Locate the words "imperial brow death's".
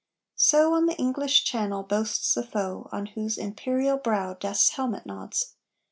3.37-4.69